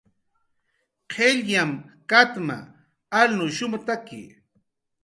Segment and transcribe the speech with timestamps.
[1.11, 1.71] qillyam
[2.09, 2.57] katma,
[3.19, 4.21] alnushumtaki